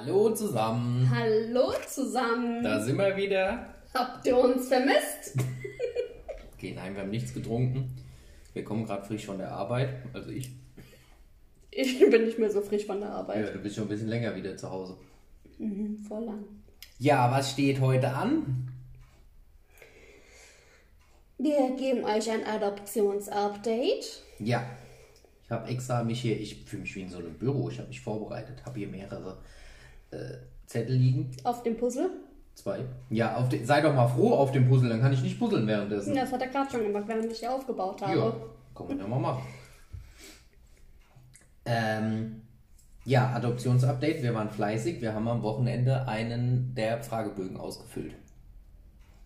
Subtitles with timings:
[0.00, 1.10] Hallo zusammen.
[1.12, 2.62] Hallo zusammen.
[2.62, 3.74] Da sind wir wieder.
[3.92, 5.34] Habt ihr uns vermisst?
[6.56, 7.96] Okay, nein, wir haben nichts getrunken.
[8.52, 10.50] Wir kommen gerade frisch von der Arbeit, also ich.
[11.70, 13.54] Ich bin nicht mehr so frisch von der Ja, Arbeit.
[13.54, 14.96] du bist schon ein bisschen länger wieder zu Hause.
[15.58, 16.44] Mhm, voll lang.
[16.98, 18.72] Ja, was steht heute an?
[21.38, 24.24] Wir geben euch ein Adoptionsupdate.
[24.40, 24.68] Ja,
[25.44, 27.86] ich habe extra mich hier, ich fühle mich wie in so einem Büro, ich habe
[27.86, 29.38] mich vorbereitet, habe hier mehrere
[30.10, 31.30] äh, Zettel liegen.
[31.44, 32.10] Auf dem Puzzle.
[32.54, 32.80] Zwei.
[33.10, 35.66] Ja, auf de, sei doch mal froh auf dem Puzzle, dann kann ich nicht puzzeln
[35.66, 36.14] währenddessen.
[36.14, 38.18] Das hat er gerade schon gemacht, während ich hier aufgebaut habe.
[38.18, 38.32] Ja,
[38.74, 39.42] kann man ja mal machen.
[41.64, 42.42] Ähm,
[43.04, 44.22] ja, Adoptionsupdate.
[44.22, 45.00] Wir waren fleißig.
[45.00, 48.14] Wir haben am Wochenende einen der Fragebögen ausgefüllt.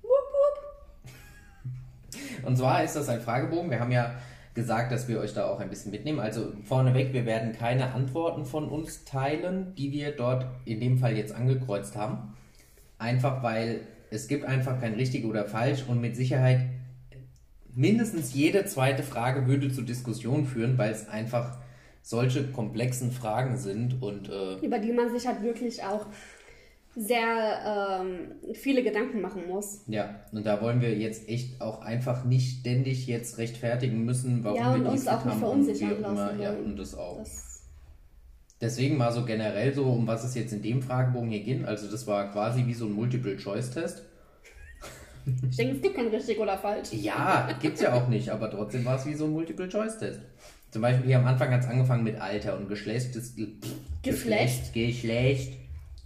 [0.03, 2.47] Wupp, wupp.
[2.47, 3.71] Und zwar ist das ein Fragebogen.
[3.71, 4.15] Wir haben ja
[4.55, 6.21] gesagt, dass wir euch da auch ein bisschen mitnehmen.
[6.21, 11.17] Also vorneweg, wir werden keine Antworten von uns teilen, die wir dort in dem Fall
[11.17, 12.35] jetzt angekreuzt haben.
[12.99, 16.61] Einfach weil es gibt einfach kein richtig oder falsch und mit Sicherheit
[17.75, 21.59] mindestens jede zweite Frage würde zu Diskussion führen, weil es einfach
[22.03, 26.07] solche komplexen Fragen sind und äh, Über die man sich halt wirklich auch
[26.95, 29.81] sehr ähm, viele Gedanken machen muss.
[29.87, 34.59] ja, und da wollen wir jetzt echt auch einfach nicht ständig jetzt rechtfertigen müssen, warum
[34.59, 36.27] Ja, wir und uns dies auch nicht getan haben und verunsichern auch immer.
[36.27, 37.19] lassen Ja, und das auch.
[37.19, 37.49] Das,
[38.61, 41.65] Deswegen mal so generell so, um was es jetzt in dem Fragebogen hier ging.
[41.65, 44.05] Also das war quasi wie so ein Multiple-Choice-Test.
[45.51, 46.93] ich denke, es gibt kein richtig oder falsch.
[46.93, 50.21] Ja, gibt's ja auch nicht, aber trotzdem war es wie so ein Multiple-Choice-Test.
[50.71, 53.49] Zum Beispiel hier am Anfang hat es angefangen mit Alter und Geschlecht des Ge-
[54.03, 54.73] Geschlecht?
[54.73, 55.53] Geschlecht, Geschlecht,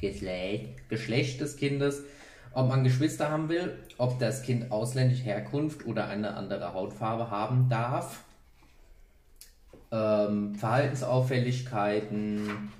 [0.00, 2.02] Geschlecht des Kindes,
[2.52, 7.69] ob man Geschwister haben will, ob das Kind ausländische Herkunft oder eine andere Hautfarbe haben
[7.69, 8.25] darf,
[9.92, 12.70] ähm, Verhaltensauffälligkeiten,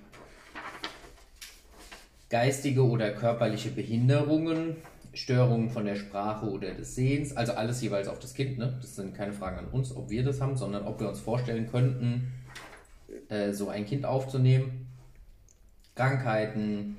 [2.29, 4.77] geistige oder körperliche Behinderungen,
[5.15, 8.59] Störungen von der Sprache oder des Sehens, also alles jeweils auf das Kind.
[8.59, 8.77] Ne?
[8.81, 11.71] Das sind keine Fragen an uns, ob wir das haben, sondern ob wir uns vorstellen
[11.71, 12.33] könnten,
[13.29, 14.89] äh, so ein Kind aufzunehmen.
[15.95, 16.99] Krankheiten.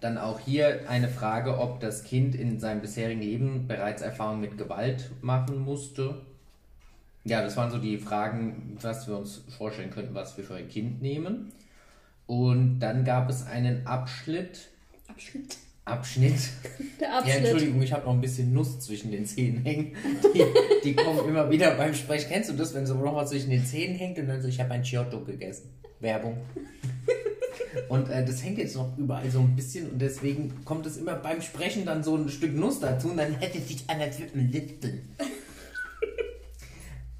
[0.00, 4.56] Dann auch hier eine Frage, ob das Kind in seinem bisherigen Leben bereits Erfahrungen mit
[4.56, 6.22] Gewalt machen musste.
[7.24, 10.68] Ja, das waren so die Fragen, was wir uns vorstellen könnten, was wir für ein
[10.68, 11.52] Kind nehmen.
[12.26, 14.68] Und dann gab es einen Abschnitt.
[15.08, 15.56] Abschnitt.
[15.84, 16.38] Abschnitt.
[17.00, 17.36] Der Ja, Abschnitt.
[17.36, 19.96] Entschuldigung, ich habe noch ein bisschen Nuss zwischen den Zähnen hängen.
[20.34, 20.44] Die,
[20.84, 22.28] die kommen immer wieder beim Sprech.
[22.28, 24.60] Kennst du das, wenn so noch was zwischen den Zähnen hängt und dann so, ich
[24.60, 25.70] habe ein Giotto gegessen.
[26.00, 26.36] Werbung.
[27.88, 31.14] Und äh, das hängt jetzt noch überall so ein bisschen und deswegen kommt es immer
[31.14, 33.88] beim Sprechen dann so ein Stück Nuss dazu und dann hätte sich
[34.18, 35.08] würde man lispeln.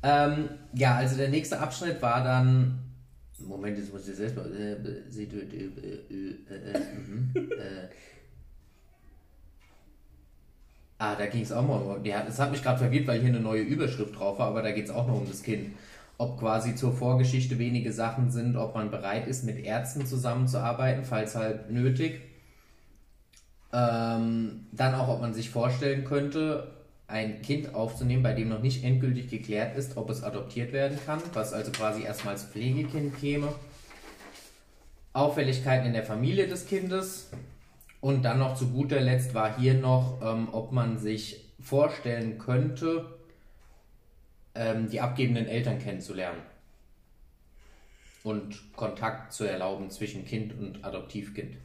[0.02, 2.78] ähm, ja, also der nächste Abschnitt war dann.
[3.38, 4.50] Moment, jetzt muss ich selbst mal.
[4.54, 7.88] Äh, äh, äh, mhm, äh,
[11.00, 12.04] Ah, da ging es auch mal um.
[12.04, 14.72] Ja, das hat mich gerade verwirrt, weil hier eine neue Überschrift drauf war, aber da
[14.72, 15.70] geht es auch noch um das Kind.
[16.18, 21.34] Ob quasi zur Vorgeschichte wenige Sachen sind, ob man bereit ist, mit Ärzten zusammenzuarbeiten, falls
[21.36, 22.20] halt nötig.
[23.72, 26.72] Ähm, dann auch, ob man sich vorstellen könnte,
[27.06, 31.20] ein Kind aufzunehmen, bei dem noch nicht endgültig geklärt ist, ob es adoptiert werden kann,
[31.32, 33.54] was also quasi erstmal als Pflegekind käme.
[35.12, 37.30] Auffälligkeiten in der Familie des Kindes,
[38.00, 43.17] und dann noch zu guter Letzt war hier noch, ähm, ob man sich vorstellen könnte,
[44.58, 46.42] ähm, die abgebenden Eltern kennenzulernen.
[48.24, 51.56] Und Kontakt zu erlauben zwischen Kind und Adoptivkind.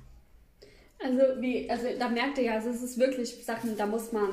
[1.03, 4.29] Also, wie, also da merkt ihr ja, also es ist wirklich Sachen, da muss man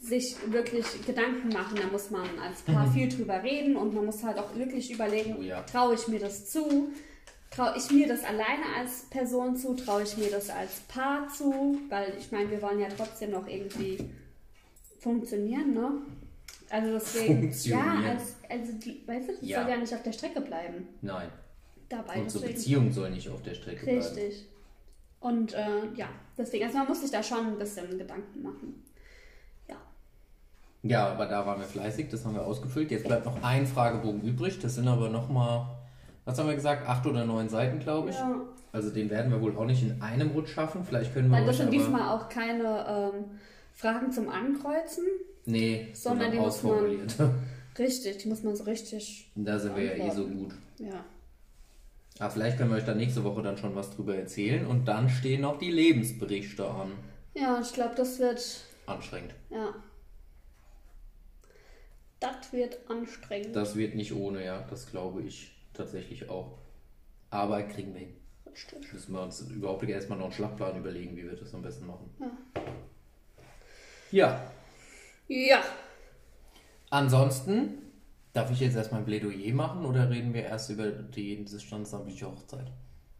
[0.00, 4.24] sich wirklich Gedanken machen, da muss man als Paar viel drüber reden und man muss
[4.24, 5.62] halt auch wirklich überlegen, Oh ja.
[5.62, 6.90] traue ich mir das zu?
[7.52, 9.74] Traue ich mir das alleine als Person zu?
[9.74, 11.78] Traue ich mir das als Paar zu?
[11.88, 13.98] Weil ich meine, wir wollen ja trotzdem noch irgendwie
[14.98, 15.92] funktionieren, ne?
[16.72, 18.02] Also deswegen, Funktionieren.
[18.02, 19.60] ja, als, also die, weißt du, das Ja.
[19.62, 20.88] soll ja nicht auf der Strecke bleiben.
[21.02, 21.28] Nein.
[21.90, 22.54] Dabei Unsere deswegen.
[22.54, 23.98] Beziehung soll nicht auf der Strecke bleiben.
[24.00, 24.46] Richtig.
[25.20, 26.08] Und äh, ja,
[26.38, 28.82] deswegen, also man muss sich da schon ein bisschen Gedanken machen.
[29.68, 29.76] Ja.
[30.82, 32.90] Ja, aber da waren wir fleißig, das haben wir ausgefüllt.
[32.90, 34.58] Jetzt bleibt noch ein Fragebogen übrig.
[34.58, 35.66] Das sind aber nochmal,
[36.24, 38.16] was haben wir gesagt, acht oder neun Seiten, glaube ich.
[38.16, 38.40] ja.
[38.72, 40.82] Also den werden wir wohl auch nicht in einem Rutsch schaffen.
[40.82, 43.24] Vielleicht können wir Weil das sind diesmal auch keine ähm,
[43.74, 45.04] Fragen zum Ankreuzen.
[45.44, 47.14] Nee, Sondern die muss man- ausformuliert.
[47.78, 49.30] Richtig, die muss man so richtig.
[49.34, 50.38] Da sind wir ja eh so Antworten.
[50.38, 50.54] gut.
[50.78, 51.04] Ja.
[52.18, 54.66] Aber vielleicht können wir euch da nächste Woche dann schon was drüber erzählen.
[54.66, 56.92] Und dann stehen noch die Lebensberichte an.
[57.34, 58.44] Ja, ich glaube, das wird.
[58.84, 59.34] Anstrengend.
[59.48, 59.74] Ja.
[62.20, 63.56] Das wird anstrengend.
[63.56, 64.62] Das wird nicht ohne, ja.
[64.68, 66.58] Das glaube ich tatsächlich auch.
[67.30, 68.14] Aber kriegen wir hin.
[68.46, 68.92] Richtig.
[68.92, 72.10] Müssen wir uns überhaupt erstmal noch einen Schlachtplan überlegen, wie wir das am besten machen.
[72.20, 72.30] Ja.
[74.10, 74.52] Ja.
[75.32, 75.62] Ja.
[76.90, 77.78] Ansonsten,
[78.32, 82.70] darf ich jetzt erstmal ein Plädoyer machen oder reden wir erst über die standesamtliche Hochzeit?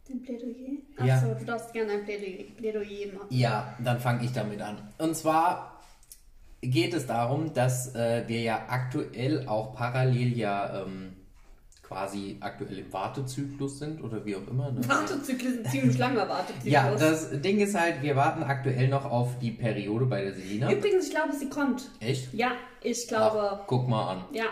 [0.07, 0.77] Den Plädoyer?
[1.03, 1.15] Ja.
[1.15, 3.27] Achso, du darfst gerne ein Plädoyer, Plädoyer machen.
[3.29, 4.93] Ja, dann fange ich damit an.
[4.97, 5.81] Und zwar
[6.61, 11.15] geht es darum, dass äh, wir ja aktuell auch parallel ja ähm,
[11.83, 14.71] quasi aktuell im Wartezyklus sind oder wie auch immer.
[14.71, 14.81] Ne?
[14.87, 16.71] Wartezyklus ein ziemlich langer Wartezyklus.
[16.71, 20.71] Ja, das Ding ist halt, wir warten aktuell noch auf die Periode bei der Selina.
[20.71, 21.89] Übrigens, ich glaube, sie kommt.
[21.99, 22.33] Echt?
[22.33, 23.59] Ja, ich glaube.
[23.61, 24.25] Ach, guck mal an.
[24.31, 24.45] Ja.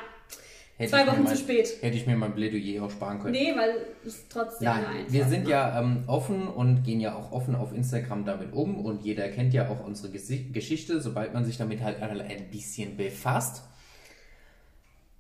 [0.78, 1.78] Hätte Zwei Wochen mein, zu spät.
[1.82, 3.34] Hätte ich mir mein Plädoyer auch sparen können.
[3.34, 5.50] Nee, weil es trotzdem Nein, einfach, wir sind ne?
[5.52, 9.54] ja ähm, offen und gehen ja auch offen auf Instagram damit um und jeder kennt
[9.54, 13.62] ja auch unsere Gesi Geschichte, sobald man sich damit halt ein bisschen befasst.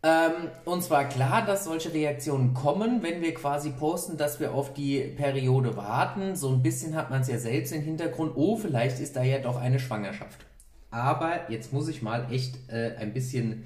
[0.03, 4.74] Ähm, und zwar klar, dass solche Reaktionen kommen, wenn wir quasi posten, dass wir auf
[4.74, 6.36] die Periode warten.
[6.36, 9.38] So ein bisschen hat man es ja selbst im Hintergrund, oh, vielleicht ist da ja
[9.39, 10.45] doch eine Schwangerschaft.
[10.89, 13.65] Aber jetzt muss ich mal echt äh, ein bisschen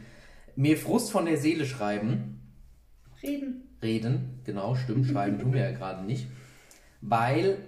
[0.55, 2.41] mir Frust von der Seele schreiben.
[3.23, 3.63] Reden.
[3.81, 6.27] Reden, genau, stimmt, schreiben tun wir ja gerade nicht.
[7.01, 7.59] Weil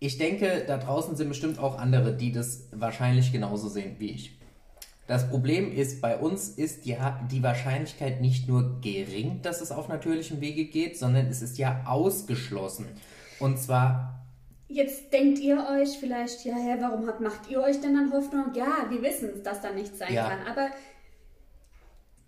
[0.00, 4.39] ich denke, da draußen sind bestimmt auch andere, die das wahrscheinlich genauso sehen wie ich.
[5.10, 9.88] Das Problem ist, bei uns ist ja die Wahrscheinlichkeit nicht nur gering, dass es auf
[9.88, 12.86] natürlichem Wege geht, sondern es ist ja ausgeschlossen.
[13.40, 14.24] Und zwar,
[14.68, 18.54] Jetzt denkt ihr euch vielleicht, ja, hä, warum habt, macht ihr euch denn dann Hoffnung?
[18.54, 20.28] Ja, wir wissen dass da nichts sein Ja.
[20.28, 20.46] kann.
[20.46, 20.70] Aber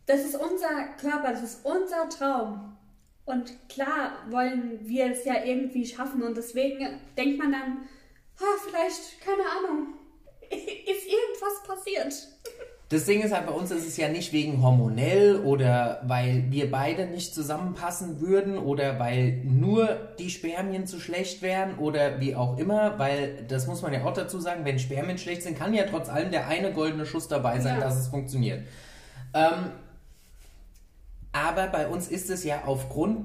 [0.06, 2.76] das ist unser Körper, das ist unser Traum.
[3.24, 6.24] Und klar wollen wir es ja irgendwie schaffen.
[6.24, 7.78] Und deswegen denkt man dann,
[8.40, 9.94] ah, vielleicht, keine Ahnung,
[10.50, 12.32] ist irgendwas passiert.
[12.92, 16.70] Das Ding ist halt, bei uns ist es ja nicht wegen hormonell oder weil wir
[16.70, 22.58] beide nicht zusammenpassen würden oder weil nur die Spermien zu schlecht wären oder wie auch
[22.58, 25.84] immer, weil das muss man ja auch dazu sagen, wenn Spermien schlecht sind, kann ja
[25.88, 27.80] trotz allem der eine goldene Schuss dabei sein, Ja.
[27.80, 28.60] dass es funktioniert.
[29.32, 29.70] Ähm,
[31.32, 33.24] aber bei uns ist es ja aufgrund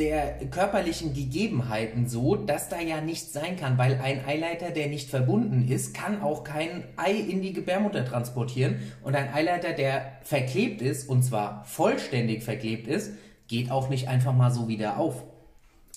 [0.00, 5.10] der körperlichen Gegebenheiten so, dass da ja nichts sein kann, weil ein Eileiter, der nicht
[5.10, 10.80] verbunden ist, kann auch kein Ei in die Gebärmutter transportieren und ein Eileiter, der verklebt
[10.80, 13.12] ist und zwar vollständig verklebt ist,
[13.46, 15.22] geht auch nicht einfach mal so wieder auf.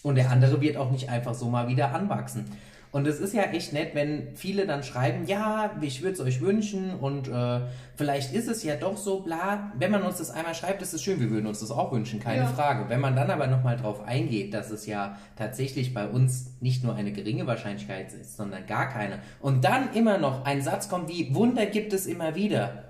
[0.03, 2.51] Und der andere wird auch nicht einfach so mal wieder anwachsen.
[2.93, 6.41] Und es ist ja echt nett, wenn viele dann schreiben, ja, ich würde es euch
[6.41, 7.61] wünschen und äh,
[7.95, 9.71] vielleicht ist es ja doch so, bla.
[9.79, 12.19] Wenn man uns das einmal schreibt, ist es schön, wir würden uns das auch wünschen,
[12.19, 12.47] keine Ja.
[12.47, 12.89] Frage.
[12.89, 16.93] Wenn man dann aber nochmal drauf eingeht, dass es ja tatsächlich bei uns nicht nur
[16.93, 19.17] eine geringe Wahrscheinlichkeit ist, sondern gar keine.
[19.39, 22.83] Und dann immer noch ein Satz kommt wie, Wunder gibt es immer wieder.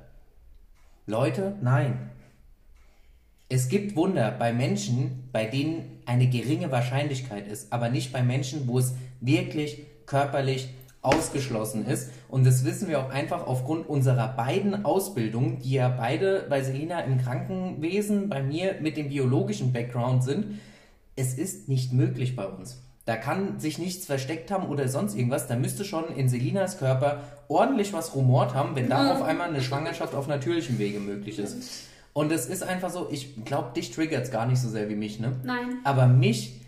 [1.07, 2.09] Leute, nein.
[3.47, 8.67] Es gibt Wunder bei Menschen, bei denen eine geringe Wahrscheinlichkeit ist, aber nicht bei Menschen,
[8.67, 9.83] wo es wirklich
[10.13, 10.69] körperlich
[11.01, 12.11] ausgeschlossen ist.
[12.29, 16.99] Und das wissen wir auch einfach aufgrund unserer beiden Ausbildungen, die ja beide bei Selina
[16.99, 20.59] im Krankenwesen, bei mir mit dem biologischen Background sind.
[21.15, 22.83] Es ist nicht möglich bei uns.
[23.05, 25.47] Da kann sich nichts versteckt haben oder sonst irgendwas.
[25.47, 29.61] Da müsste schon in Selinas Körper ordentlich was rumort haben, wenn da auf einmal eine
[29.61, 31.87] Schwangerschaft auf natürlichem Wege möglich ist.
[32.13, 34.95] Und es ist einfach so, ich glaube, dich triggert es gar nicht so sehr wie
[34.95, 35.33] mich, ne?
[35.43, 35.79] Nein.
[35.83, 36.62] Aber mich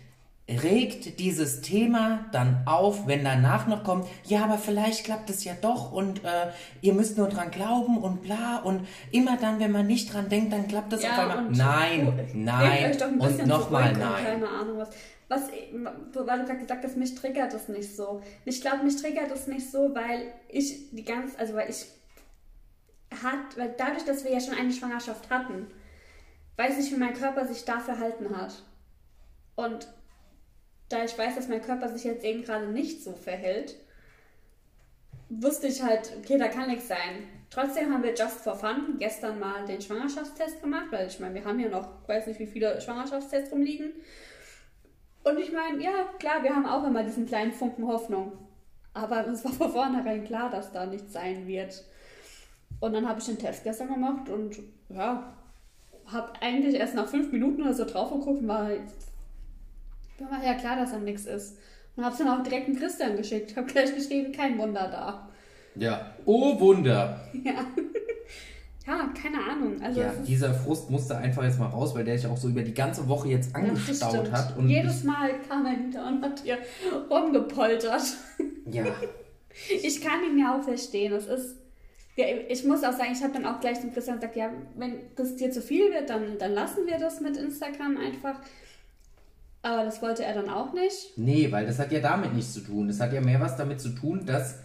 [0.48, 5.54] regt dieses Thema dann auf, wenn danach noch kommt, ja, aber vielleicht klappt es ja
[5.60, 9.86] doch und äh, ihr müsst nur dran glauben und bla und immer dann, wenn man
[9.86, 11.50] nicht dran denkt, dann klappt es auf einmal.
[11.50, 14.24] Nein, oh, nein und nochmal nein.
[14.24, 14.90] Keine Ahnung was.
[15.28, 18.22] Was, weil du gerade gesagt hast, mich triggert das nicht so.
[18.44, 21.86] Ich glaube, mich triggert das nicht so, weil ich die ganze, also weil ich
[23.10, 25.66] hat, weil dadurch, dass wir ja schon eine Schwangerschaft hatten,
[26.56, 28.62] weiß ich, wie mein Körper sich da verhalten hat.
[29.56, 29.88] Und
[30.88, 33.76] da ich weiß, dass mein Körper sich jetzt eben gerade nicht so verhält,
[35.28, 37.28] wusste ich halt, okay, da kann nichts sein.
[37.50, 41.44] Trotzdem haben wir just for fun gestern mal den Schwangerschaftstest gemacht, weil ich meine, wir
[41.44, 43.92] haben ja noch, weiß nicht, wie viele Schwangerschaftstests rumliegen.
[45.24, 48.32] Und ich meine, ja, klar, wir haben auch immer diesen kleinen Funken Hoffnung.
[48.94, 51.84] Aber es war von vornherein klar, dass da nichts sein wird.
[52.80, 55.36] Und dann habe ich den Test gestern gemacht und ja,
[56.06, 58.70] habe eigentlich erst nach fünf Minuten oder so drauf geguckt und war,
[60.18, 61.58] mir war ja klar, dass da nichts ist.
[61.96, 63.56] Und habe es dann auch direkt an Christian geschickt.
[63.56, 65.28] Habe gleich geschrieben, kein Wunder da.
[65.74, 67.20] Ja, oh Wunder.
[67.44, 67.52] Ja.
[68.86, 69.80] ja, keine Ahnung.
[69.82, 72.62] Also Ja, dieser Frust musste einfach jetzt mal raus, weil der sich auch so über
[72.62, 74.56] die ganze Woche jetzt das angestaut hat.
[74.56, 76.58] Und Jedes Mal kam er hinter und hat hier
[77.10, 78.02] rumgepoltert.
[78.70, 78.84] ja,
[79.82, 81.12] Ich kann ihn ja auch verstehen.
[81.12, 81.56] Es ist.
[82.16, 84.94] Ja, ich muss auch sagen, ich habe dann auch gleich zum Christian gesagt, ja, wenn
[85.16, 88.40] das dir zu viel wird, dann, dann lassen wir das mit Instagram einfach.
[89.66, 91.18] Aber das wollte er dann auch nicht.
[91.18, 92.86] Nee, weil das hat ja damit nichts zu tun.
[92.86, 94.60] Das hat ja mehr was damit zu tun, dass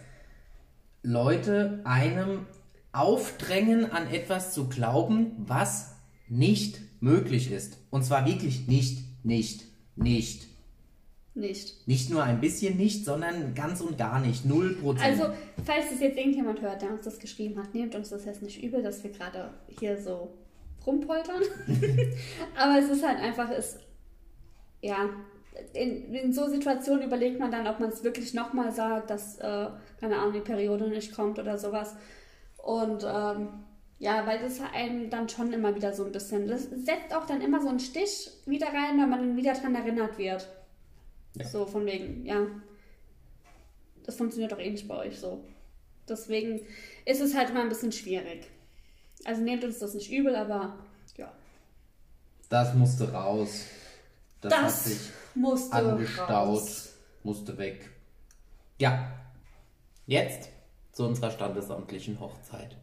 [1.02, 2.46] Leute einem
[2.92, 5.96] aufdrängen, an etwas zu glauben, was
[6.28, 7.78] nicht möglich ist.
[7.90, 9.64] Und zwar wirklich nicht, nicht,
[9.96, 10.46] nicht.
[11.34, 11.88] Nicht.
[11.88, 14.44] Nicht nur ein bisschen nicht, sondern ganz und gar nicht.
[14.44, 15.04] Null Prozent.
[15.04, 18.42] Also, falls es jetzt irgendjemand hört, der uns das geschrieben hat, nehmt uns das jetzt
[18.42, 20.32] nicht übel, dass wir gerade hier so
[20.86, 21.42] rumpoltern.
[22.56, 23.78] Aber es ist halt einfach, es,
[24.82, 25.08] ja,
[25.72, 29.68] in, in so Situationen überlegt man dann, ob man es wirklich nochmal sagt, dass, äh,
[30.00, 31.94] keine Ahnung, die Periode nicht kommt oder sowas.
[32.58, 33.48] Und ähm,
[33.98, 37.40] ja, weil das einen dann schon immer wieder so ein bisschen, das setzt auch dann
[37.40, 40.48] immer so einen Stich wieder rein, weil man dann wieder dran erinnert wird.
[41.36, 41.46] Ja.
[41.46, 42.46] So von wegen, ja,
[44.04, 45.44] das funktioniert doch eh nicht bei euch so.
[46.08, 46.60] Deswegen
[47.04, 48.48] ist es halt immer ein bisschen schwierig.
[49.24, 50.78] Also nehmt uns das nicht übel, aber
[51.16, 51.32] ja.
[52.48, 53.66] das musste raus.
[54.42, 56.94] Das, hat Das sich musste angestaut, raus.
[57.22, 57.90] musste weg.
[58.78, 59.12] Ja.
[60.06, 60.50] Jetzt
[60.90, 62.76] zu unserer standesamtlichen Hochzeit.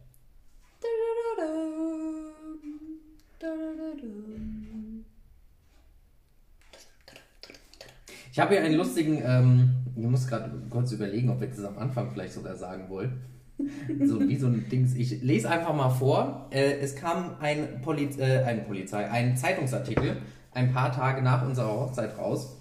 [8.32, 11.76] Ich habe hier einen lustigen, ähm, ich muss gerade kurz überlegen, ob wir das am
[11.78, 13.20] Anfang vielleicht sogar sagen wollen.
[14.06, 14.94] So wie so ein Dings.
[14.94, 16.48] Ich lese einfach mal vor.
[16.50, 20.16] Äh, es kam ein, Poliz äh, eine Polizei, ein Zeitungsartikel
[20.52, 22.60] ein paar Tage nach unserer Hochzeit raus.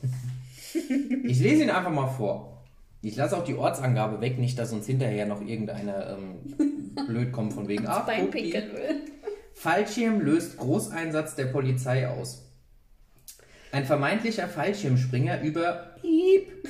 [1.24, 2.64] Ich lese ihn einfach mal vor.
[3.02, 7.54] Ich lasse auch die Ortsangabe weg, nicht, dass uns hinterher noch irgendeiner ähm, blöd kommt
[7.54, 7.88] von wegen.
[8.74, 9.02] Will.
[9.54, 12.46] Fallschirm löst Großeinsatz der Polizei aus.
[13.72, 16.68] Ein vermeintlicher Fallschirmspringer über Piep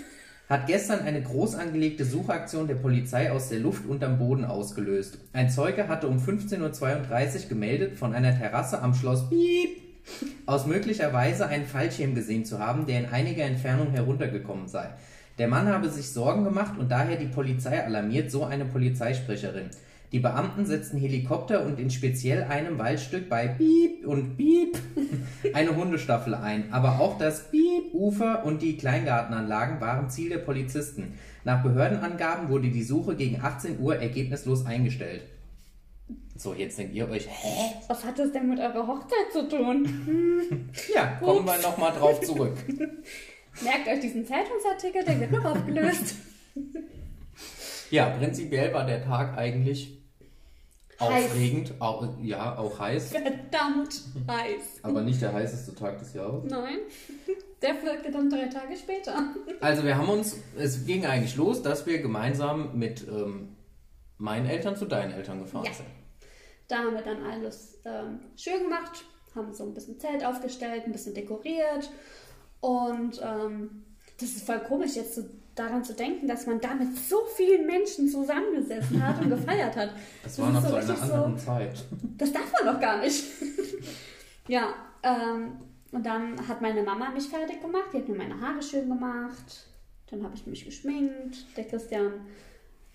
[0.50, 5.20] hat gestern eine groß angelegte Suchaktion der Polizei aus der Luft unterm Boden ausgelöst.
[5.32, 9.78] Ein Zeuge hatte um 15.32 Uhr gemeldet, von einer Terrasse am Schloss Piep
[10.50, 14.90] aus möglicherweise einen Fallschirm gesehen zu haben, der in einiger Entfernung heruntergekommen sei.
[15.38, 19.70] Der Mann habe sich Sorgen gemacht und daher die Polizei alarmiert, so eine Polizeisprecherin.
[20.12, 24.76] Die Beamten setzten Helikopter und in speziell einem Waldstück bei Piep und Piep
[25.54, 26.74] eine Hundestaffel ein.
[26.74, 31.14] Aber auch das Piep, Ufer und die Kleingartenanlagen waren Ziel der Polizisten.
[31.44, 35.22] Nach Behördenangaben wurde die Suche gegen 18 Uhr ergebnislos eingestellt.
[36.42, 37.74] So, jetzt denkt ihr euch, hä?
[37.90, 40.70] Was hat das denn mit eurer Hochzeit zu tun?
[40.96, 42.54] Ja, kommen wir nochmal drauf zurück.
[43.62, 46.16] Merkt euch diesen Zeitungsartikel, der wird noch aufgelöst.
[47.92, 49.98] Ja, prinzipiell war der Tag eigentlich
[51.00, 51.26] Heiß.
[51.26, 54.62] aufregend, auch, ja, auch heiß, Verdammt heiß.
[54.84, 56.44] aber nicht der heißeste Tag des Jahres.
[56.48, 56.78] Nein,
[57.64, 59.34] der folgte dann drei Tage später.
[59.60, 63.56] Also wir haben uns, es ging eigentlich los, dass wir gemeinsam mit ähm,
[64.20, 65.74] meinen Eltern zu deinen Eltern gefahren Ja.
[65.74, 65.88] sind.
[66.70, 69.04] Da haben wir dann alles ähm, schön gemacht,
[69.36, 71.90] haben so ein bisschen Zelt aufgestellt, ein bisschen dekoriert.
[72.62, 73.84] Und ähm,
[74.20, 75.24] das ist voll komisch, jetzt so
[75.56, 79.92] daran zu denken, dass man da mit so vielen Menschen zusammengesessen hat und gefeiert hat.
[80.24, 81.86] Das war noch zu richtig einer anderen Zeit.
[82.18, 83.26] Das darf man doch gar nicht.
[84.48, 84.74] ja,
[85.04, 85.60] ähm,
[85.92, 87.88] und dann hat meine Mama mich fertig gemacht.
[87.94, 89.68] Die hat mir meine Haare schön gemacht.
[90.12, 91.58] Dann habe ich mich geschminkt.
[91.58, 92.28] Der Christian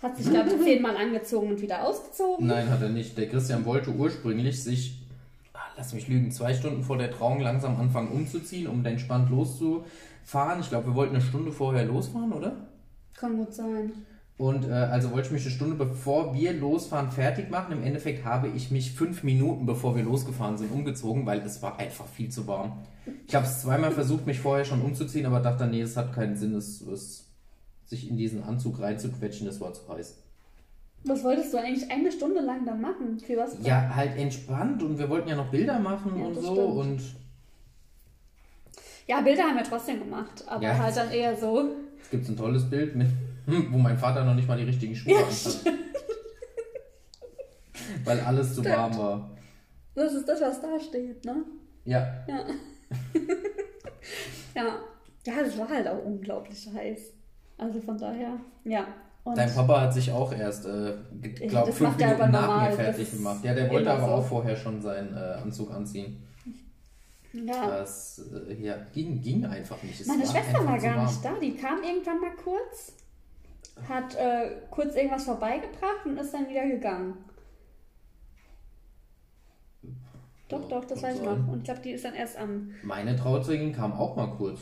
[0.02, 2.46] hat sich, glaube ich, zehnmal angezogen und wieder ausgezogen.
[2.46, 3.16] Nein, hat er nicht.
[3.16, 5.02] Der Christian wollte ursprünglich sich,
[5.54, 10.60] ah, lass mich lügen, zwei Stunden vor der Trauung langsam anfangen umzuziehen, um entspannt loszufahren.
[10.60, 12.68] Ich glaube, wir wollten eine Stunde vorher losfahren, oder?
[13.14, 13.92] Kann gut sein.
[14.36, 17.72] Und äh, also wollte ich mich eine Stunde bevor wir losfahren fertig machen.
[17.72, 21.78] Im Endeffekt habe ich mich fünf Minuten bevor wir losgefahren sind umgezogen, weil es war
[21.78, 22.72] einfach viel zu warm.
[23.28, 26.36] Ich habe es zweimal versucht, mich vorher schon umzuziehen, aber dachte, nee, es hat keinen
[26.36, 27.23] Sinn, es, es,
[27.86, 30.18] sich in diesen Anzug reinzuquetschen, das war zu heiß.
[31.06, 33.20] Was wolltest du eigentlich eine Stunde lang da machen?
[33.20, 33.56] Für was?
[33.62, 36.76] Ja, halt entspannt und wir wollten ja noch Bilder machen Ja, und so stimmt.
[36.78, 37.02] und
[39.06, 40.78] Ja, Bilder haben wir trotzdem gemacht, aber Ja.
[40.78, 41.74] halt dann eher so.
[42.02, 43.08] es gibt ein tolles Bild mit,
[43.70, 45.60] wo mein Vater noch nicht mal die richtigen Schuhe Ja, anhat.
[48.04, 48.76] Weil alles zu Stimmt.
[48.76, 49.30] warm war.
[49.94, 51.44] Das ist das, was da steht, ne?
[51.84, 52.44] Ja, Ja.
[54.54, 54.78] ja.
[55.26, 57.12] Ja, das war halt auch unglaublich heiß.
[57.58, 58.87] Also von daher, ja.
[59.25, 60.92] Und Dein Papa hat sich auch erst, äh,
[61.49, 63.42] glaube fünf Minuten nach normal, mir fertig gemacht.
[63.42, 64.12] Ja, der wollte aber so.
[64.12, 66.23] auch vorher schon seinen äh, Anzug anziehen.
[67.32, 67.66] ja.
[67.66, 69.99] Das äh, ja, ging, ging einfach nicht.
[69.99, 71.32] Es Meine war Schwester war gar nicht da.
[71.40, 72.92] Die kam irgendwann mal kurz,
[73.88, 77.14] hat äh, kurz irgendwas vorbeigebracht und ist dann wieder gegangen.
[80.50, 81.49] Doch, doch, das weiß ich noch.
[81.49, 82.73] Und ich glaube, die ist dann erst am.
[82.82, 84.61] Meine Trauzeugin kam auch mal kurz.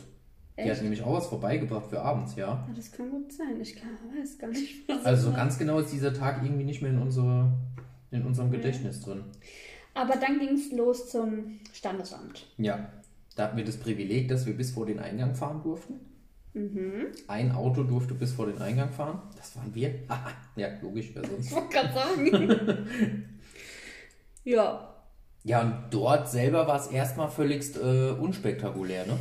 [0.57, 0.71] Die Echt?
[0.71, 2.49] hat nämlich auch was vorbeigebracht für abends, ja.
[2.49, 3.61] Ah, das kann gut sein.
[3.61, 4.87] Ich kann, weiß gar nicht.
[4.89, 7.53] was Also so ganz genau ist dieser Tag irgendwie nicht mehr in, unsere,
[8.11, 9.25] in unserem Gedächtnis drin.
[9.95, 12.47] Aber dann ging es los zum Standesamt.
[12.59, 12.91] Ja.
[13.35, 16.01] Da hatten wir das Privileg, dass wir bis vor den Eingang fahren durften.
[17.29, 19.23] Ein Auto durfte bis vor den Eingang fahren.
[19.37, 19.95] Das waren wir.
[20.57, 21.47] ja, logisch, wer sonst.
[21.47, 22.87] Ich wollte gerade sagen.
[24.45, 24.95] ja.
[25.45, 29.19] Ja, und dort selber war es erstmal völligst äh, unspektakulär, ne?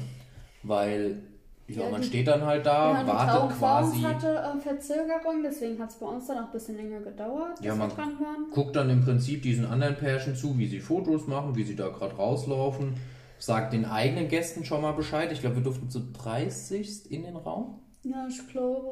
[0.64, 1.22] Weil,
[1.68, 4.28] ja, man die- steht dann halt da, ja, die wartet uns quasi, hatte
[4.58, 7.90] äh, Verzögerung, deswegen hat es bei uns dann auch ein bisschen länger gedauert, Ja, man-
[7.90, 8.50] dran waren.
[8.52, 11.88] guckt dann im Prinzip diesen anderen Pärchen zu, wie sie Fotos machen, wie sie da
[11.90, 12.96] gerade rauslaufen,
[13.40, 15.32] sagt den eigenen Gästen schon mal Bescheid.
[15.32, 17.80] Ich glaube, wir durften zu 30 in den Raum.
[18.04, 18.92] Ja, ich glaube.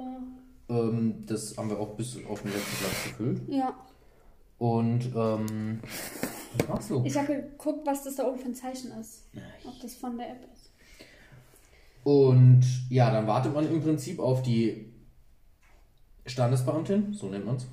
[0.70, 3.42] Ähm, das haben wir auch bis auf den letzten Platz gefüllt.
[3.48, 3.74] Ja.
[4.58, 5.80] Und, ähm,
[6.58, 7.04] was machst du?
[7.06, 9.28] Ich habe geguckt, was das da oben für ein Zeichen ist.
[9.66, 10.69] Ob das von der App ist.
[12.04, 14.94] Und ja, dann wartet man im Prinzip auf die
[16.26, 17.68] Standesbeamtin, so nennt man es,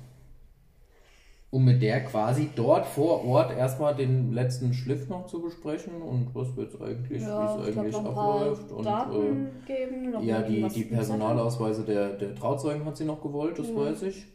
[1.49, 6.33] um mit der quasi dort vor Ort erstmal den letzten Schliff noch zu besprechen und
[6.35, 8.71] was jetzt eigentlich, Ja, wie es eigentlich paar abläuft.
[8.71, 10.05] Und Daten geben.
[10.05, 10.83] äh, Noch ja, die, die.
[10.83, 13.75] Personalausweise der, der Trauzeugen hat sie noch gewollt, das Ja.
[13.77, 14.25] weiß ich.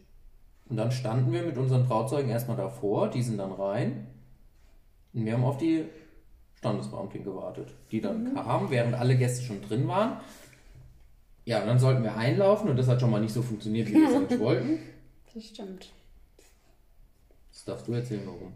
[0.71, 4.07] Und dann standen wir mit unseren Trauzeugen erstmal davor, die sind dann rein.
[5.13, 5.85] Und wir haben auf die
[6.63, 8.35] Standesbeamtin gewartet, die dann Mhm.
[8.35, 10.19] kam, während alle Gäste schon drin waren.
[11.45, 13.95] Ja, und dann sollten wir einlaufen und das hat schon mal nicht so funktioniert, wie
[13.95, 14.79] wir es eigentlich wollten.
[15.35, 15.93] Das stimmt.
[17.51, 18.53] Das darfst du erzählen, warum.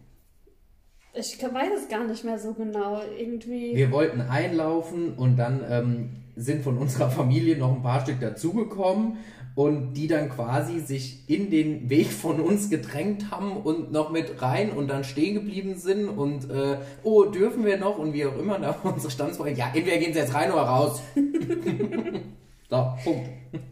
[1.13, 3.01] Ich weiß es gar nicht mehr so genau.
[3.17, 3.75] Irgendwie.
[3.75, 9.17] Wir wollten einlaufen und dann ähm, sind von unserer Familie noch ein paar Stück dazugekommen
[9.57, 14.39] und die dann quasi sich in den Weg von uns gedrängt haben und noch mit
[14.39, 18.37] rein und dann stehen geblieben sind und äh, oh, dürfen wir noch und wie auch
[18.37, 21.01] immer, da unsere Standsfrage, ja, entweder gehen sie jetzt rein oder raus.
[22.69, 23.29] so, Punkt.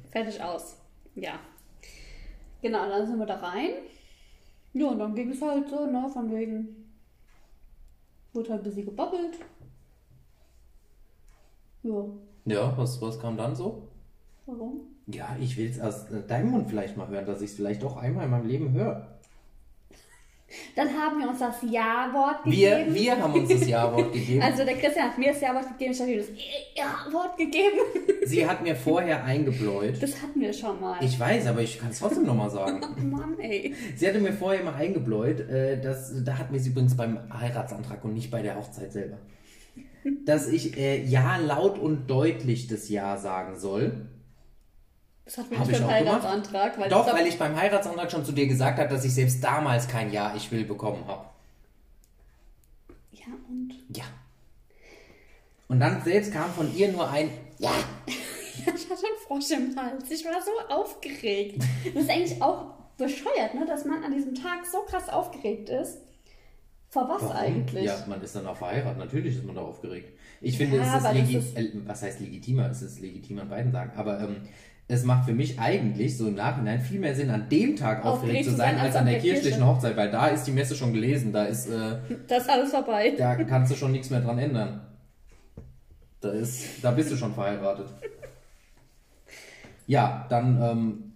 [0.09, 0.75] Fertig aus.
[1.13, 1.33] Ja.
[2.63, 3.69] Genau, dann sind wir da rein.
[4.73, 6.89] Ja, und dann ging es halt so, ne, von wegen.
[8.33, 9.37] Wurde halt ein bisschen gebobbelt.
[11.83, 12.05] Ja,
[12.45, 13.87] Ja, was, was kam dann so?
[14.47, 14.94] warum?
[15.07, 17.83] Ja, ich will es aus äh, deinem Mund vielleicht mal hören, dass ich es vielleicht
[17.83, 19.07] doch einmal in meinem Leben höre.
[20.75, 22.95] Dann haben wir uns das Ja-Wort Wir, gegeben.
[22.95, 24.41] wir haben uns das Ja-Wort gegeben.
[24.41, 26.27] Also der Christian hat mir das Ja-Wort gegeben, ich habe ihm das
[26.75, 27.77] Ja-Wort gegeben.
[28.25, 30.01] Sie hat mir vorher eingebläut.
[30.01, 31.03] Das hatten wir schon mal.
[31.03, 32.81] Ich weiß, aber ich kann es trotzdem nochmal sagen.
[32.83, 33.73] Oh Mann, ey.
[33.95, 38.03] Sie hatte mir vorher mal eingebläut, äh, dass, da hatten wir sie übrigens beim Heiratsantrag
[38.05, 39.17] und nicht bei der Hochzeit selber,
[40.25, 44.07] dass ich äh, ja laut und deutlich das Ja sagen soll.
[45.25, 45.91] Das wir Hab nicht ich beim?
[45.91, 46.79] Heiratsantrag.
[46.79, 49.87] Weil Doch, weil ich beim Heiratsantrag schon zu dir gesagt habe, dass ich selbst damals
[49.87, 51.25] kein Ja, ich will bekommen habe.
[53.11, 53.73] Ja, und?
[53.95, 54.03] Ja.
[55.67, 57.71] Und dann selbst kam von ihr nur ein Ja.
[58.17, 60.09] Ich hatte einen Frosch im Hals.
[60.11, 61.63] Ich war so aufgeregt.
[61.93, 63.65] Das ist eigentlich auch bescheuert, ne?
[63.65, 65.97] dass man an diesem Tag so krass aufgeregt ist.
[66.89, 67.35] Vor was Warum?
[67.35, 67.83] eigentlich?
[67.85, 68.97] Ja, man ist dann auch verheiratet.
[68.99, 70.17] Natürlich ist man da aufgeregt.
[70.41, 72.69] Ich finde, Ja, es ist, das ist- äh, was heißt legitimer?
[72.69, 73.91] Es ist legitim an beiden Tagen.
[73.97, 74.47] Aber ähm,
[74.87, 78.45] es macht für mich eigentlich so im Nachhinein viel mehr Sinn, an dem Tag aufgeregt,
[78.45, 79.65] zu sein, als an der kirchlichen Kirche.
[79.65, 81.33] Hochzeit, weil da ist die Messe schon gelesen.
[81.33, 83.15] Da ist, äh, Das ist alles vorbei.
[83.17, 84.81] da kannst du schon nichts mehr dran ändern.
[86.21, 87.87] Da ist, da bist du schon verheiratet.
[89.87, 91.13] Ja, dann ähm,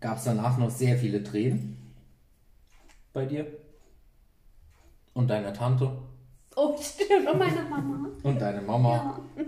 [0.00, 1.76] gab es danach noch sehr viele Tränen
[3.12, 3.46] bei dir
[5.14, 5.90] und deiner Tante
[6.56, 7.28] Oh, stimmt.
[7.30, 8.08] Und meine Mama.
[8.24, 9.20] und deine Mama.
[9.36, 9.44] Ja.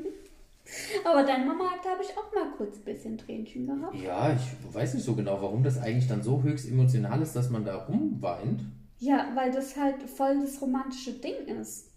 [1.04, 3.94] Aber deine Mama hat, glaube ich, auch mal kurz ein bisschen Tränchen gehabt.
[3.94, 7.50] Ja, ich weiß nicht so genau, warum das eigentlich dann so höchst emotional ist, dass
[7.50, 8.62] man da rumweint.
[8.98, 11.90] Ja, weil das halt voll das romantische Ding ist.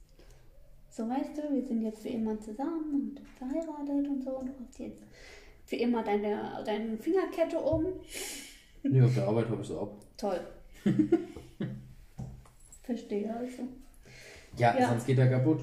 [0.90, 4.32] So, weißt du, wir sind jetzt für immer zusammen und verheiratet und so.
[4.40, 5.02] Und du hast jetzt
[5.66, 7.86] für immer deine, deine Fingerkette um.
[8.84, 9.92] Nee, auf der Arbeit habe ich so ab.
[10.18, 10.40] Toll.
[12.84, 13.64] Verstehe also.
[14.58, 14.90] Ja, Ja.
[14.90, 15.62] sonst geht er kaputt.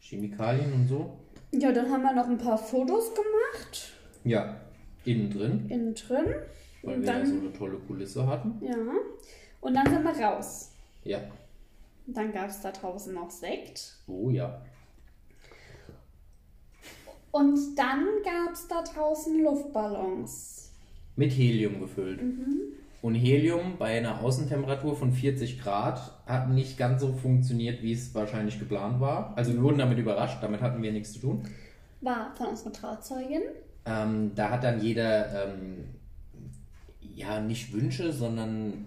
[0.00, 1.18] Chemikalien und so.
[1.52, 3.92] Ja, dann haben wir noch ein paar Fotos gemacht.
[4.24, 4.60] Ja,
[5.04, 6.26] innen drin, Innen drin.
[6.82, 8.58] weil Und wir da so dann, eine tolle Kulisse hatten.
[8.64, 8.76] ja.
[9.60, 10.72] Und dann sind wir raus.
[11.04, 11.18] Ja.
[12.06, 13.94] Und dann gab es da draußen noch Sekt.
[14.06, 14.62] Oh ja.
[17.30, 20.72] Und dann gab es da draußen Luftballons.
[21.16, 22.20] Mit Helium gefüllt.
[23.02, 28.14] Und Helium bei einer Außentemperatur von 40 Grad hat nicht ganz so funktioniert, wie es
[28.14, 29.32] wahrscheinlich geplant war.
[29.36, 31.42] Also wir wurden damit überrascht, damit hatten wir nichts zu tun.
[32.02, 33.40] War von unserer Trauzeugin.
[33.86, 35.84] Ähm, da hat dann jeder, ähm,
[37.14, 38.84] ja, nicht Wünsche, sondern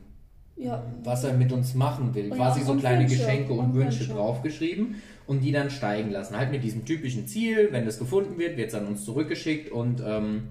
[0.56, 0.84] Ja.
[1.04, 2.30] was er mit uns machen will.
[2.30, 3.16] Ja, Quasi so und kleine Wünsche.
[3.18, 4.14] Geschenke und, Und Wünsche, Wünsche.
[4.14, 4.96] draufgeschrieben
[5.26, 6.38] und die dann steigen lassen.
[6.38, 10.02] Halt mit diesem typischen Ziel, wenn das gefunden wird, wird es an uns zurückgeschickt und
[10.06, 10.50] ähm,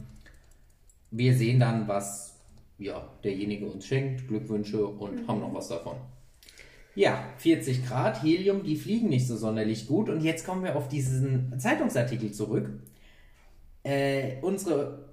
[1.12, 2.31] wir sehen dann, was
[2.84, 5.28] ja, derjenige uns schenkt, Glückwünsche und Mhm.
[5.28, 5.96] haben noch was davon.
[6.94, 10.10] Ja, 40 Grad, Helium, die fliegen nicht so sonderlich gut.
[10.10, 12.68] Und jetzt kommen wir auf diesen Zeitungsartikel zurück.
[13.82, 15.06] Äh, unsere,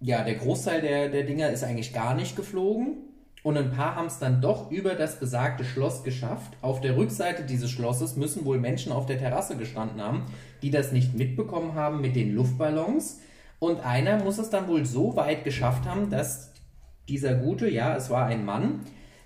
[0.00, 2.96] ja, der Großteil der, der Dinger ist eigentlich gar nicht geflogen.
[3.42, 6.52] Und ein paar haben es dann doch über das besagte Schloss geschafft.
[6.60, 10.26] Auf der Rückseite dieses Schlosses müssen wohl Menschen auf der Terrasse gestanden haben,
[10.62, 13.20] die das nicht mitbekommen haben mit den Luftballons.
[13.58, 16.49] Und einer muss es dann wohl so weit geschafft haben, dass
[17.10, 18.80] dieser Gute, ja, es war ein Mann,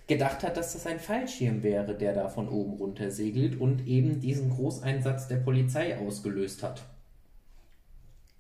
[0.07, 4.20] gedacht hat, dass das ein Fallschirm wäre, der da von oben runter segelt und eben
[4.20, 6.83] diesen Großeinsatz der Polizei ausgelöst hat.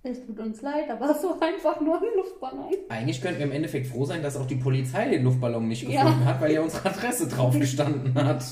[0.02, 2.74] Es tut uns leid, aber es war einfach nur ein Luftballon.
[2.90, 6.02] Eigentlich könnten wir im Endeffekt froh sein, dass auch die Polizei den Luftballon nicht Ja.
[6.04, 8.44] gefunden hat, weil ja unsere Adresse drauf gestanden hat.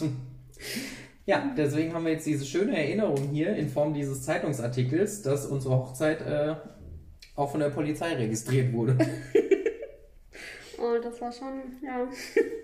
[1.27, 5.77] Ja, deswegen haben wir jetzt diese schöne Erinnerung hier in Form dieses Zeitungsartikels, dass unsere
[5.77, 6.55] Hochzeit äh,
[7.37, 8.97] auch von der Polizei registriert wurde.
[10.83, 12.09] Oh, das war schon, ja.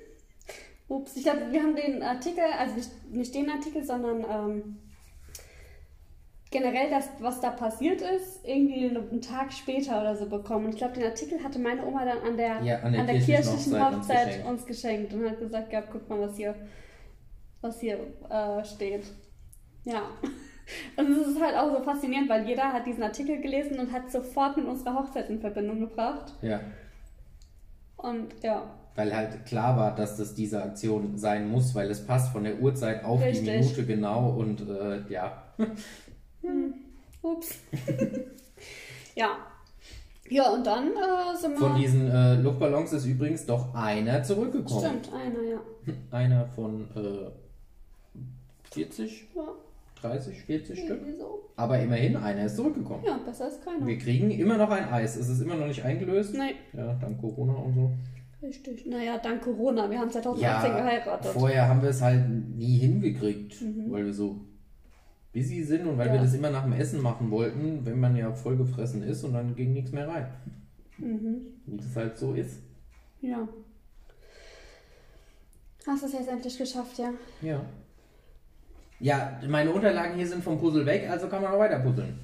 [0.88, 4.78] Ups, ich glaube, wir haben den Artikel, also nicht, nicht den Artikel, sondern ähm,
[6.50, 10.66] generell das, was da passiert ist, irgendwie einen Tag später oder so bekommen.
[10.66, 13.34] Und ich glaube, den Artikel hatte meine Oma dann an der, Ja, an der kirchlichen
[13.34, 14.48] kirchlichen Hochzeit uns Hochzeit geschenkt.
[14.48, 16.54] uns geschenkt und hat gesagt, ja, guck mal, was hier,
[17.60, 17.98] was hier
[18.30, 19.04] äh, steht.
[19.84, 20.02] Ja.
[20.96, 24.12] Und es ist halt auch so faszinierend, weil jeder hat diesen Artikel gelesen und hat
[24.12, 26.34] sofort mit unserer Hochzeit in Verbindung gebracht.
[26.42, 26.60] Ja,
[27.98, 28.62] Und ja,
[28.98, 32.58] weil halt klar war, dass das diese Aktion sein muss, weil es passt von der
[32.58, 33.60] Uhrzeit auf die Richtig.
[33.60, 35.44] Minute genau und äh, ja.
[37.22, 37.58] Ups.
[39.14, 39.36] ja.
[40.28, 41.58] Ja, und dann äh, sind wir.
[41.58, 45.00] Von diesen äh, Luftballons ist übrigens doch einer zurückgekommen.
[45.00, 45.60] Stimmt, einer, ja.
[46.10, 47.30] Einer von äh,
[48.72, 49.42] 40, ja
[50.00, 51.00] 30, 40 Stück.
[51.18, 51.50] so.
[51.56, 53.02] Aber immerhin, einer ist zurückgekommen.
[53.04, 53.86] Ja, besser als keiner.
[53.86, 55.16] Wir kriegen immer noch ein Eis.
[55.16, 56.34] Es ist immer noch nicht eingelöst.
[56.34, 57.90] Nee, Ja, dank Corona und so.
[58.42, 58.86] richtig.
[58.86, 59.90] Naja, dank Corona.
[59.90, 61.32] Wir haben 2018 Ja, geheiratet.
[61.32, 63.56] vorher haben wir es halt nie hingekriegt,
[63.90, 64.40] weil wir so
[65.32, 66.14] busy sind und weil Mhm.
[66.14, 66.20] Ja.
[66.20, 69.34] wir das immer nach dem Essen machen wollten, wenn man ja voll gefressen ist und
[69.34, 70.28] dann ging nichts mehr rein.
[70.98, 71.38] Mhm.
[71.66, 72.60] Wie das halt so ist.
[73.20, 73.48] Ja.
[75.86, 77.10] Hast du es jetzt endlich geschafft, ja?
[77.42, 77.60] Ja.
[79.00, 82.18] Ja, meine Unterlagen hier sind vom Puzzle weg, also kann man auch weiter puzzeln.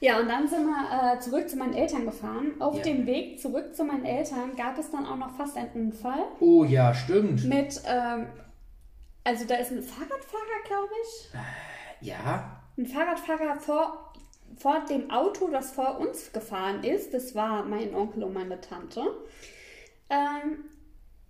[0.00, 2.60] Ja, und dann sind wir äh, zurück zu meinen Eltern gefahren.
[2.60, 2.82] Auf Ja.
[2.82, 6.64] dem Weg zurück zu meinen Eltern gab es dann auch noch fast einen Unfall Oh
[6.64, 7.44] ja, stimmt.
[7.44, 8.26] mit, ähm,
[9.22, 11.30] also da ist ein Fahrradfahrer, glaube ich,
[12.08, 14.12] Ja, ein Fahrradfahrer vor,
[14.56, 17.14] vor dem Auto, das vor uns gefahren ist.
[17.14, 19.02] Das war mein Onkel und meine Tante.
[20.10, 20.64] Ähm,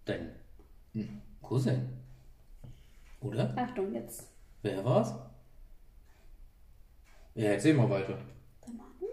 [0.06, 0.30] dein
[0.94, 2.01] hm, Cousin.
[3.22, 3.54] Oder?
[3.56, 4.28] Achtung, jetzt.
[4.62, 5.14] Wer war's?
[7.34, 8.18] Ja, erzähl mal weiter.
[8.66, 9.08] Der Martin?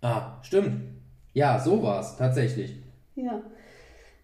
[0.00, 0.82] Ah, stimmt.
[1.34, 2.76] Ja, so war's, tatsächlich.
[3.14, 3.40] Ja.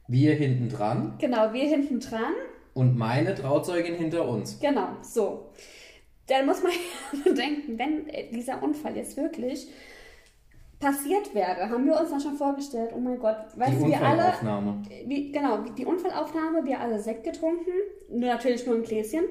[0.09, 2.33] Wir hinten dran Genau, wir hinten dran.
[2.75, 4.59] und meine Trauzeugin hinter uns.
[4.61, 5.53] Genau, so.
[6.27, 6.73] Dann muss man
[7.13, 9.69] ja bedenken, wenn äh, dieser Unfall jetzt wirklich
[10.81, 14.01] passiert wäre, haben wir uns dann schon vorgestellt, oh mein Gott, weißt Die du, wir
[14.01, 14.83] alle, Unfallaufnahme.
[15.07, 17.71] wie, genau, die Unfallaufnahme, wir alle Sekt getrunken,
[18.11, 19.25] nur natürlich nur ein Gläschen.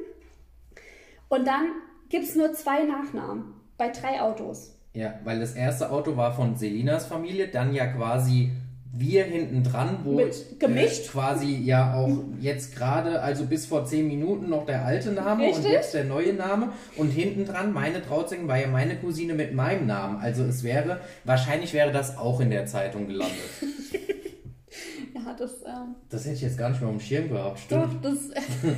[1.29, 1.71] Und dann
[2.09, 4.73] gibt es nur zwei Nachnamen bei drei Autos.
[4.93, 8.51] Ja, weil das erste Auto war von Selinas Familie, dann ja quasi
[8.93, 11.05] wir hinten dran, wo Mit gemischt.
[11.05, 15.43] Äh, quasi ja auch jetzt gerade, also bis vor zehn Minuten noch der alte Name
[15.43, 15.71] und Richtig.
[15.71, 16.69] jetzt der neue Name.
[16.95, 20.17] Und hinten dran, meine Trauzeugin war ja meine Cousine mit meinem Namen.
[20.19, 23.35] Also es wäre, wahrscheinlich wäre das auch in der Zeitung gelandet.
[25.13, 27.87] Ja, das, ähm, Das hätte ich jetzt gar nicht mehr auf dem Schirm gehabt, doch,
[27.87, 28.05] stimmt.
[28.05, 28.17] das,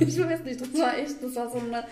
[0.00, 1.84] ich weiß nicht, das war echt, das war so eine,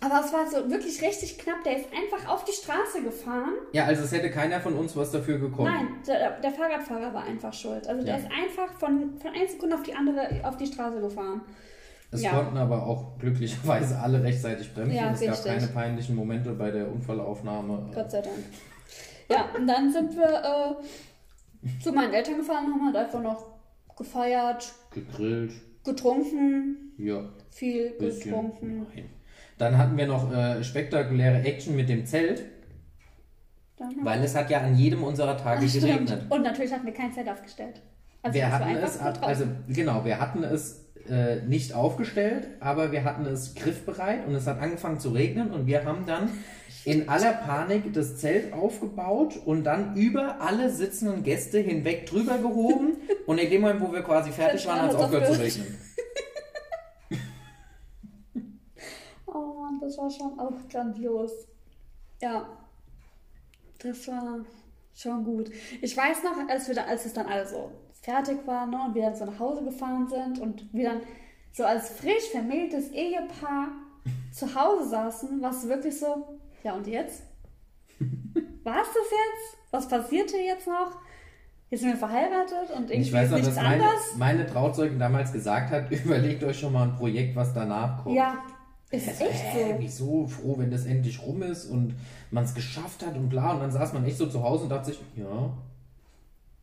[0.00, 3.84] aber es war so wirklich richtig knapp, der ist einfach auf die Straße gefahren Ja,
[3.86, 5.70] also es hätte keiner von uns was dafür gekonnt.
[5.74, 7.86] Nein, der, der Fahrradfahrer war einfach schuld.
[7.88, 8.20] Also der Ja.
[8.20, 11.40] ist einfach von, von einer Sekunde auf die andere auf die Straße gefahren.
[12.12, 12.30] Es Ja.
[12.30, 14.94] konnten aber auch glücklicherweise alle rechtzeitig bremsen.
[14.94, 15.46] Ja, es gab richtig.
[15.52, 17.90] keine peinlichen Momente bei der Unfallaufnahme.
[17.94, 18.36] Gott sei Dank.
[19.28, 23.44] Ja, und dann sind wir äh, zu meinen Eltern gefahren, haben halt einfach noch
[23.96, 25.52] gefeiert, Gegrillt,
[25.84, 28.86] getrunken, ja, viel getrunken.
[28.94, 29.10] Nein.
[29.58, 32.44] Dann hatten wir noch äh, spektakuläre Action mit dem Zelt,
[34.02, 36.22] weil es hat ja an jedem unserer Tage Ach, geregnet.
[36.28, 37.80] Und natürlich hatten wir kein Zelt aufgestellt.
[38.22, 43.24] Also wir hatten es, also genau, wir hatten es äh, nicht aufgestellt, aber wir hatten
[43.26, 46.30] es griffbereit und es hat angefangen zu regnen und wir haben dann
[46.84, 52.96] in aller Panik das Zelt aufgebaut und dann über alle sitzenden Gäste hinweg drüber gehoben
[53.26, 55.85] und in dem Moment, wo wir quasi fertig waren, hat es aufgehört zu regnen.
[59.66, 61.32] Mann, das war schon auch grandios.
[62.20, 62.46] Ja,
[63.78, 64.40] das war
[64.94, 65.50] schon gut.
[65.82, 67.70] Ich weiß noch, als, wir da, als es dann alles so
[68.02, 71.00] fertig waren ne, und wir dann so nach Hause gefahren sind und wir dann
[71.52, 73.68] so als frisch vermähltes Ehepaar
[74.32, 77.22] zu Hause saßen, war es wirklich so, ja und jetzt?
[78.64, 79.58] War es das jetzt?
[79.70, 80.98] Was passiert hier jetzt noch?
[81.70, 84.16] Jetzt sind wir verheiratet und irgendwie Ich weiß ist noch, nichts dass meine, anders.
[84.16, 88.16] meine Trauzeugin damals gesagt hat, überlegt euch schon mal ein Projekt, was danach kommt.
[88.16, 88.42] Ja,
[88.90, 89.74] ist so, echt so.
[89.78, 91.94] Wieso froh, wenn das endlich rum ist und
[92.30, 93.54] man es geschafft hat und bla.
[93.54, 95.52] Und dann saß man echt so zu Hause und dachte sich, ja,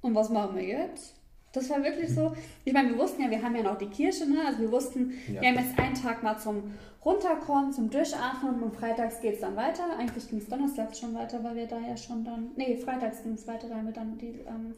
[0.02, 1.16] Und was machen wir jetzt?
[1.52, 2.34] Das war wirklich so.
[2.66, 4.40] Ich meine, wir wussten ja, wir haben ja noch die Kirche, ne?
[4.48, 5.42] Also wir wussten, Ja.
[5.42, 6.74] wir haben jetzt einen Tag mal zum
[7.06, 9.84] Runterkommen, zum Durchatmen und freitags geht es dann weiter.
[10.00, 12.52] Eigentlich ging es donnerstags schon weiter, weil wir da ja schon dann.
[12.56, 14.74] Nee, freitags ging es weiter, da haben wir dann die ähm,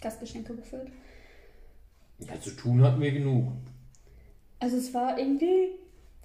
[0.00, 0.90] Gastgeschenke gefüllt.
[2.20, 3.48] ja, zu tun hatten wir genug.
[4.60, 5.72] Also es war irgendwie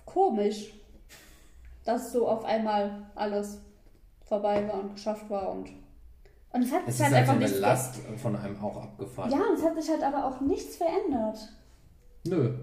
[0.06, 0.74] komisch,
[1.86, 3.60] dass so auf einmal alles
[4.26, 5.70] vorbei war und geschafft war und.
[6.52, 9.32] Und es hat Es sich halt einfach eine nichts Last von einem auch abgefahren.
[9.32, 11.40] Ja, und es hat sich halt aber auch nichts verändert.
[12.28, 12.54] Nö,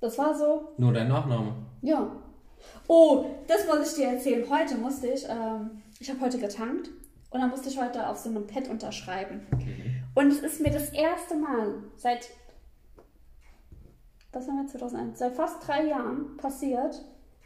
[0.00, 1.52] Das war so, nur dein Nachname.
[1.82, 2.10] ja.
[2.88, 4.44] Oh, das muss ich dir erzählen.
[4.50, 6.88] Heute musste ich, ähm, ich habe heute getankt
[7.30, 9.46] und dann musste ich heute auf so einem Pad unterschreiben.
[10.16, 12.30] Und es ist mir das erste Mal seit,
[14.38, 17.04] was haben wir 2001, seit fast drei Jahren passiert,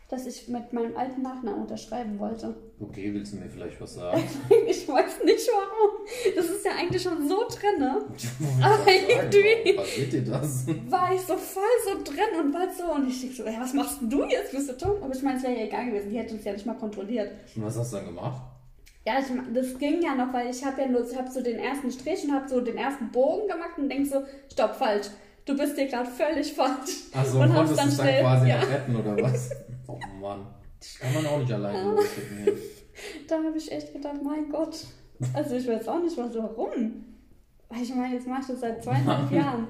[0.09, 2.55] dass ich mit meinem alten Nachnamen unterschreiben wollte.
[2.81, 4.23] Okay, willst du mir vielleicht was sagen?
[4.69, 6.07] Ich weiß nicht warum.
[6.37, 8.03] Das ist ja eigentlich schon so drin, ne?
[8.63, 10.67] Aber irgendwie- Passiert dir das?
[10.91, 13.73] war ich so voll so drin und war so und ich denke so, ja, was
[13.73, 14.53] machst du jetzt?
[14.53, 15.03] Bist du dumm?
[15.03, 17.31] Aber ich meine, es wäre ja egal gewesen, die hätte uns ja nicht mal kontrolliert.
[17.57, 18.43] Und was hast du dann gemacht?
[19.07, 21.59] Ja, ich, das ging ja noch, weil ich habe ja nur, ich habe so den
[21.59, 25.07] ersten Strich und habe so den ersten Bogen gemacht und denk so, stopp, falsch.
[25.45, 27.09] Du bist hier gerade völlig falsch.
[27.13, 28.61] Achso, und konntest du es dann schnell- quasi ja.
[28.61, 29.51] noch retten oder was?
[29.89, 30.47] Oh Mann.
[30.79, 31.97] Das kann man auch nicht alleine
[32.39, 32.53] hier.
[33.29, 34.87] Da habe ich echt gedacht, mein Gott.
[35.35, 37.05] Also ich weiß auch nicht, was, warum.
[37.69, 39.67] Weil ich meine, jetzt mache ich das seit zweieinhalb Jahren.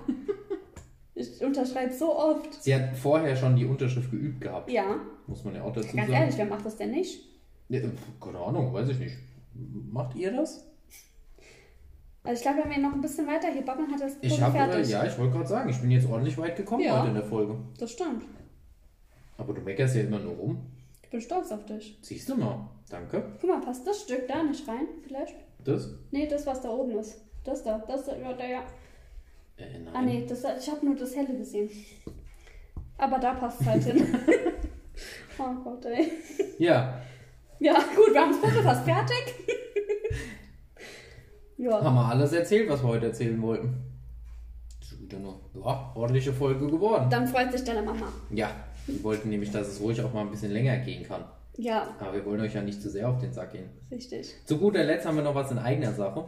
[1.15, 2.63] Ich unterschreibe so oft.
[2.63, 4.71] Sie hat vorher schon die Unterschrift geübt gehabt.
[4.71, 6.13] Ja, Muss man ja auch dazu ganz sagen.
[6.13, 7.21] ehrlich, wer macht das denn nicht?
[7.69, 7.81] Ja,
[8.21, 9.17] keine Ahnung, weiß ich nicht.
[9.55, 10.67] Macht ihr das?
[12.25, 14.51] Also ich glaube, wenn wir noch ein bisschen weiter hier babbeln, hat das Ich äh,
[14.51, 14.89] fertig.
[14.91, 16.99] ja, ich wollte gerade sagen, ich bin jetzt ordentlich weit gekommen Ja.
[16.99, 17.57] heute in der Folge.
[17.79, 18.25] Das stimmt.
[19.39, 20.67] Aber du meckerst ja immer nur rum.
[21.03, 21.99] Ich bin stolz auf dich.
[22.01, 22.69] Siehst du mal.
[22.89, 23.25] Danke.
[23.41, 24.87] Guck mal, passt das Stück da nicht rein?
[25.07, 25.35] Vielleicht?
[25.65, 25.91] Das?
[26.11, 27.21] Nee, das, was da oben ist.
[27.45, 27.79] Das da.
[27.79, 28.17] Das da.
[28.17, 28.63] Ja, da, ja.
[29.57, 29.89] Äh, nein.
[29.95, 31.71] Ah, nee, das, da- ich habe nur das helle gesehen.
[32.99, 34.07] Aber da passt es halt hin.
[35.39, 36.13] oh Gott, ey.
[36.59, 37.01] Ja,
[37.59, 39.35] Ja, gut, wir haben das Puzzle fast fertig.
[41.63, 41.83] Ja.
[41.83, 43.75] haben wir alles erzählt, was wir heute erzählen wollten.
[44.83, 47.09] Schon wieder eine ja, ordentliche Folge geworden.
[47.11, 48.07] Dann freut sich deine Mama.
[48.31, 48.51] Ja,
[48.87, 51.25] wir wollten nämlich, dass es ruhig auch mal ein bisschen länger gehen kann.
[51.57, 53.69] Ja, Aber wir wollen euch ja nicht zu sehr auf den Sack gehen.
[53.91, 54.35] richtig.
[54.47, 56.25] Zu guter Letzt haben wir noch was in eigener Sache.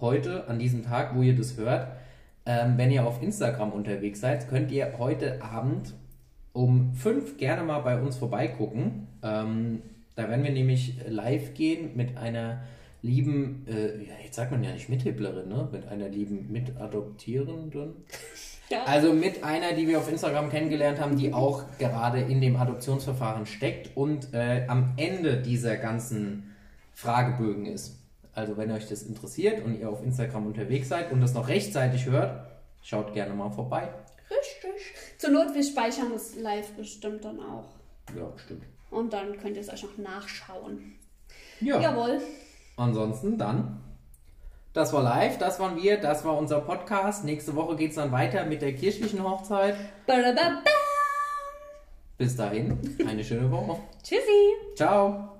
[0.00, 1.88] Heute, an diesem Tag, wo ihr das hört,
[2.46, 5.94] ähm, wenn ihr auf Instagram unterwegs seid, könnt ihr heute Abend
[6.52, 9.08] um 5 gerne mal bei uns vorbeigucken.
[9.22, 9.82] Ähm,
[10.14, 12.62] da werden wir nämlich live gehen mit einer
[13.04, 15.68] lieben, äh, ja, jetzt sagt man ja nicht Mithipplerin, ne?
[15.70, 17.94] Mit einer lieben Mitadoptierenden.
[18.70, 18.84] Ja.
[18.84, 23.44] Also mit einer, die wir auf Instagram kennengelernt haben, die auch gerade in dem Adoptionsverfahren
[23.44, 26.54] steckt und äh, am Ende dieser ganzen
[26.94, 27.98] Fragebögen ist.
[28.32, 32.06] Also wenn euch das interessiert und ihr auf Instagram unterwegs seid und das noch rechtzeitig
[32.06, 32.46] hört,
[32.82, 33.90] schaut gerne mal vorbei.
[34.30, 34.94] Richtig.
[35.18, 37.68] Zur Not, wir speichern es live bestimmt dann auch.
[38.16, 38.64] Ja, stimmt.
[38.90, 40.94] Und dann könnt ihr es euch noch nachschauen.
[41.60, 42.18] Ja, Jawohl.
[42.76, 43.80] Ansonsten dann.
[44.72, 47.24] Das war live, das waren wir, das war unser Podcast.
[47.24, 49.76] Nächste Woche geht es dann weiter mit der kirchlichen Hochzeit.
[52.18, 53.78] Bis dahin, eine schöne Woche.
[54.02, 54.74] Tschüssi.
[54.76, 55.33] Ciao.